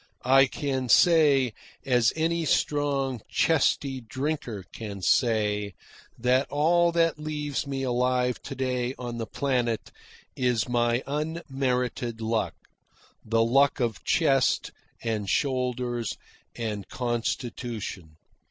[0.25, 1.53] I can say,
[1.85, 5.75] as any strong, chesty drinker can say,
[6.17, 9.91] that all that leaves me alive to day on the planet
[10.35, 12.55] is my unmerited luck
[13.23, 14.71] the luck of chest,
[15.03, 16.17] and shoulders,
[16.55, 18.15] and constitution.